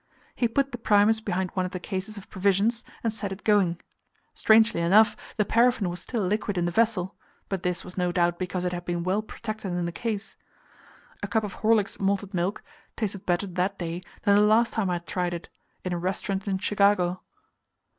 [0.33, 3.79] He put the Primus behind one of the cases of provisions, and set it going;
[4.33, 7.15] strangely enough, the paraffin was still liquid in the vessel,
[7.49, 10.35] but this was no doubt because it had been well protected in the case.
[11.21, 12.63] A cup of Horlick's Malted Milk
[12.95, 15.49] tasted better that day than the last time I had tried it
[15.83, 17.21] in a restaurant in Chicago.